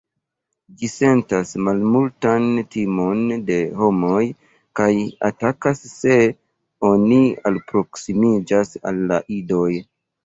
Ĝi 0.77 0.87
sentas 0.91 1.49
malmultan 1.65 2.47
timon 2.75 3.21
de 3.51 3.57
homoj, 3.81 4.23
kaj 4.81 4.89
atakas 5.31 5.85
se 5.93 6.19
oni 6.93 7.23
alproksimiĝas 7.53 8.77
al 8.93 9.05
la 9.13 9.25
idoj. 9.41 9.69